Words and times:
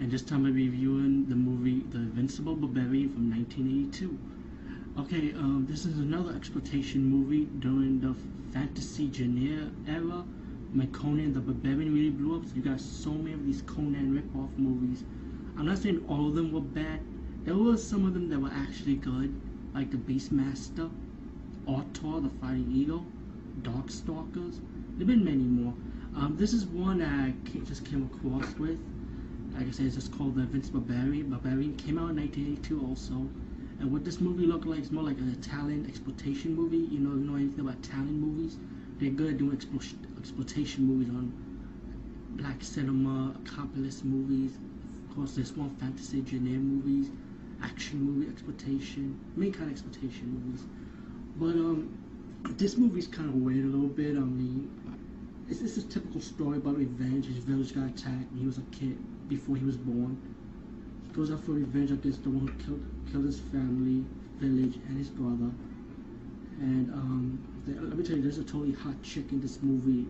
And 0.00 0.10
this 0.10 0.22
time 0.22 0.44
I'm 0.44 0.54
reviewing 0.54 1.26
the 1.28 1.36
movie 1.36 1.84
The 1.90 1.98
Invincible 1.98 2.56
Barbarian 2.56 3.12
from 3.12 3.30
1982. 3.30 4.18
Okay, 4.98 5.32
um, 5.38 5.66
this 5.68 5.86
is 5.86 5.98
another 5.98 6.34
exploitation 6.34 7.04
movie 7.04 7.44
during 7.60 8.00
the 8.00 8.14
fantasy 8.52 9.10
genre 9.12 9.70
era 9.86 10.24
when 10.72 10.90
Conan 10.92 11.32
the 11.32 11.40
Barbarian 11.40 11.94
really 11.94 12.10
blew 12.10 12.36
up. 12.36 12.44
So 12.44 12.56
you 12.56 12.62
got 12.62 12.80
so 12.80 13.12
many 13.12 13.34
of 13.34 13.46
these 13.46 13.62
Conan 13.62 14.12
rip-off 14.12 14.50
movies. 14.56 15.04
I'm 15.56 15.66
not 15.66 15.78
saying 15.78 16.04
all 16.08 16.28
of 16.28 16.34
them 16.34 16.50
were 16.50 16.60
bad. 16.60 17.00
There 17.44 17.56
were 17.56 17.76
some 17.76 18.04
of 18.04 18.14
them 18.14 18.28
that 18.30 18.40
were 18.40 18.52
actually 18.52 18.96
good, 18.96 19.32
like 19.74 19.92
The 19.92 19.96
Beastmaster, 19.96 20.90
Ator, 21.68 22.20
The 22.20 22.30
Fighting 22.40 22.72
Eagle, 22.74 23.06
Darkstalkers. 23.62 24.58
There've 24.96 25.06
been 25.06 25.24
many 25.24 25.44
more. 25.44 25.74
Um, 26.16 26.36
this 26.36 26.52
is 26.52 26.66
one 26.66 27.00
I 27.00 27.32
just 27.64 27.84
came 27.84 28.10
across 28.12 28.54
with 28.58 28.78
like 29.56 29.68
I 29.68 29.70
said, 29.70 29.86
it's 29.86 29.94
just 29.94 30.10
called 30.16 30.34
The 30.34 30.42
Vince 30.42 30.68
Barbarian. 30.68 31.30
Barbarian 31.30 31.76
came 31.76 31.96
out 31.96 32.10
in 32.10 32.16
1982 32.16 32.86
also. 32.88 33.14
And 33.78 33.92
what 33.92 34.04
this 34.04 34.20
movie 34.20 34.46
looked 34.46 34.66
like 34.66 34.80
is 34.80 34.90
more 34.90 35.04
like 35.04 35.18
an 35.18 35.30
Italian 35.30 35.86
exploitation 35.86 36.56
movie. 36.56 36.78
You 36.78 36.98
know, 36.98 37.14
you 37.14 37.24
know 37.24 37.36
anything 37.36 37.60
about 37.60 37.76
Italian 37.84 38.20
movies? 38.20 38.56
They're 38.98 39.10
good 39.10 39.34
at 39.34 39.38
doing 39.38 39.56
explo- 39.56 39.94
exploitation 40.18 40.84
movies 40.84 41.08
on 41.10 41.32
black 42.36 42.62
cinema, 42.64 43.34
capitalist 43.44 44.04
movies. 44.04 44.58
Of 45.08 45.16
course, 45.16 45.34
there's 45.36 45.56
more 45.56 45.70
fantasy 45.78 46.24
genre 46.28 46.50
movies, 46.58 47.10
action 47.62 48.02
movie 48.02 48.28
exploitation, 48.30 49.18
main 49.36 49.52
kind 49.52 49.66
of 49.66 49.72
exploitation 49.72 50.34
movies. 50.34 50.64
But 51.36 51.54
um, 51.62 51.96
this 52.56 52.76
movie's 52.76 53.06
kind 53.06 53.28
of 53.28 53.36
weird 53.36 53.64
a 53.64 53.68
little 53.68 53.86
bit. 53.86 54.16
I 54.16 54.20
mean, 54.20 54.68
it's, 55.48 55.60
it's 55.60 55.76
a 55.76 55.82
typical 55.86 56.20
story 56.20 56.58
about 56.58 56.76
revenge. 56.76 57.26
His 57.26 57.38
village 57.38 57.72
got 57.72 57.86
attacked 57.86 58.32
when 58.32 58.40
he 58.40 58.46
was 58.46 58.58
a 58.58 58.66
kid 58.72 58.98
before 59.28 59.56
he 59.56 59.64
was 59.64 59.76
born. 59.76 60.16
He 61.06 61.12
goes 61.12 61.30
out 61.30 61.44
for 61.44 61.52
revenge 61.52 61.90
against 61.90 62.22
the 62.24 62.30
one 62.30 62.48
who 62.48 62.64
killed 62.64 62.84
killed 63.10 63.26
his 63.26 63.40
family, 63.40 64.04
village, 64.38 64.76
and 64.88 64.98
his 64.98 65.08
brother. 65.08 65.50
And 66.60 66.92
um, 66.92 67.38
let 67.66 67.96
me 67.96 68.04
tell 68.04 68.16
you, 68.16 68.22
there's 68.22 68.38
a 68.38 68.44
totally 68.44 68.72
hot 68.72 69.00
chick 69.02 69.30
in 69.32 69.40
this 69.40 69.62
movie, 69.62 70.02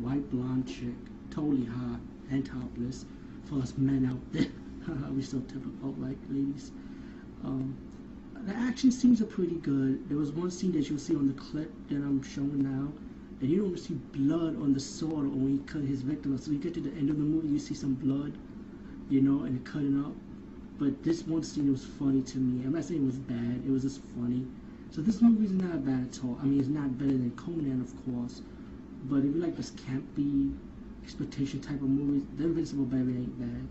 white 0.00 0.30
blonde 0.30 0.66
chick, 0.66 0.94
totally 1.30 1.64
hot 1.64 2.00
and 2.30 2.44
topless. 2.46 3.04
For 3.46 3.60
us 3.60 3.76
men 3.76 4.06
out 4.06 4.20
there, 4.32 4.46
we 5.10 5.22
so 5.22 5.40
typical, 5.40 5.94
like 5.98 6.16
ladies. 6.28 6.70
Um, 7.44 7.76
the 8.46 8.54
action 8.54 8.90
scenes 8.90 9.20
are 9.20 9.26
pretty 9.26 9.56
good. 9.56 10.08
There 10.08 10.18
was 10.18 10.32
one 10.32 10.50
scene 10.50 10.72
that 10.72 10.88
you'll 10.88 10.98
see 10.98 11.14
on 11.14 11.28
the 11.28 11.34
clip 11.34 11.70
that 11.88 11.96
I'm 11.96 12.22
showing 12.22 12.62
now, 12.62 12.92
and 13.40 13.50
you 13.50 13.62
don't 13.62 13.78
see 13.78 13.94
blood 13.94 14.60
on 14.60 14.72
the 14.72 14.80
sword 14.80 15.26
or 15.26 15.30
when 15.30 15.58
he 15.58 15.64
cut 15.64 15.82
his 15.82 16.02
victim. 16.02 16.36
So 16.38 16.50
you 16.50 16.58
get 16.58 16.74
to 16.74 16.80
the 16.80 16.90
end 16.90 17.10
of 17.10 17.18
the 17.18 17.24
movie, 17.24 17.48
you 17.48 17.58
see 17.58 17.74
some 17.74 17.94
blood 17.94 18.32
you 19.10 19.20
know, 19.20 19.44
and 19.44 19.64
cutting 19.64 20.02
up. 20.04 20.12
But 20.78 21.02
this 21.02 21.22
one 21.26 21.42
scene 21.42 21.70
was 21.70 21.84
funny 21.84 22.22
to 22.22 22.38
me. 22.38 22.64
I'm 22.64 22.72
not 22.72 22.84
saying 22.84 23.02
it 23.02 23.06
was 23.06 23.18
bad, 23.18 23.62
it 23.66 23.70
was 23.70 23.82
just 23.82 24.00
funny. 24.16 24.46
So 24.90 25.00
this 25.00 25.22
movie 25.22 25.46
is 25.46 25.52
not 25.52 25.84
bad 25.84 26.08
at 26.10 26.24
all. 26.24 26.38
I 26.42 26.44
mean, 26.44 26.60
it's 26.60 26.68
not 26.68 26.98
better 26.98 27.12
than 27.12 27.30
Conan, 27.32 27.80
of 27.80 27.92
course. 28.04 28.42
But 29.04 29.18
if 29.18 29.24
you 29.24 29.40
like 29.40 29.56
this 29.56 29.70
campy 29.72 30.54
exploitation 31.02 31.60
type 31.60 31.76
of 31.76 31.88
movies, 31.88 32.24
The 32.36 32.44
Invincible 32.44 32.84
Baby 32.84 33.12
ain't 33.12 33.38
bad. 33.38 33.68